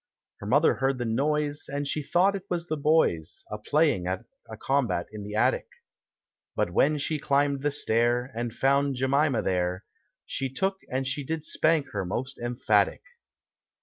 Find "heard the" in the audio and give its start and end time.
0.73-1.05